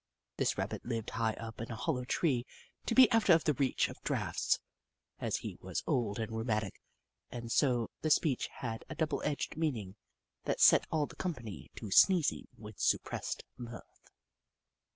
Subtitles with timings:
[0.37, 2.43] This Rabbit lived high up in a hollow tree
[2.87, 4.59] to Jenny Ragtail 191 be out of the reach of draughts,
[5.19, 6.81] as he was old and rheumatic,
[7.29, 9.95] and so the speech had a double edged meaning
[10.45, 14.09] that set all the company to sneezing with suppressed mirth.